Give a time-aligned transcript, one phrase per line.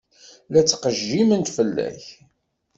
[0.51, 2.03] La ttqejjiment fell-ak.